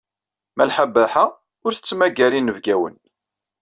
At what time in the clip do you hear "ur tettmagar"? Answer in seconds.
1.65-2.31